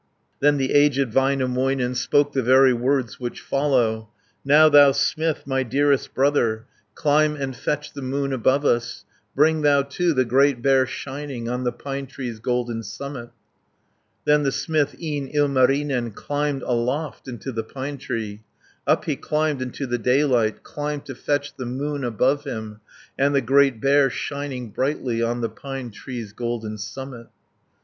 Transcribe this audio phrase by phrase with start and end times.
[0.39, 4.09] Then the aged Väinämöinen, Spoke the very words which follow:
[4.43, 9.61] 140 "Now thou smith, my dearest brother, Climb and fetch the moon above us, Bring
[9.61, 13.29] thou, too, the Great Bear shining On the pine tree's golden summit."
[14.25, 18.41] Then the smith, e'en Ilmarinen, Climbed aloft into the pine tree,
[18.87, 22.81] Up he climbed into the daylight, Climbed to fetch the moon above him,
[23.19, 27.27] And the Great Bear, shining brightly, On the pine tree's golden summit.